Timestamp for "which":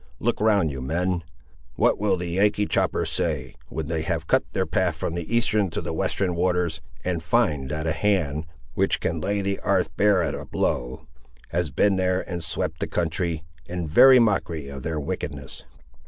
8.73-8.99